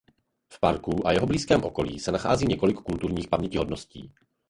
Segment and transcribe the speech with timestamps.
[0.49, 4.13] V parku a jeho blízkém okolí se nachází několik kulturních pamětihodností.